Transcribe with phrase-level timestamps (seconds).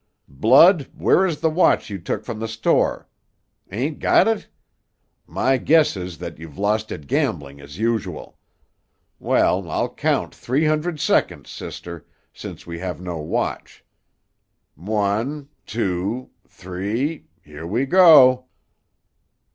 [0.41, 3.07] Blood, where is the watch you took from the store?
[3.69, 4.47] Hain't got it?
[5.27, 8.39] My guess is that you've lost it gambling, as usual.
[9.19, 13.85] Well, I'll count three hundred seconds, sister, since we have no watch.
[14.73, 18.47] One, two, three; here we go."